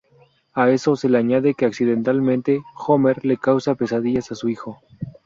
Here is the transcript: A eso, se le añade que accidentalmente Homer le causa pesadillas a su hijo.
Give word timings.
A 0.55 0.71
eso, 0.71 0.95
se 0.95 1.09
le 1.09 1.19
añade 1.19 1.53
que 1.53 1.67
accidentalmente 1.67 2.63
Homer 2.75 3.23
le 3.23 3.37
causa 3.37 3.75
pesadillas 3.75 4.31
a 4.31 4.35
su 4.35 4.49
hijo. 4.49 4.81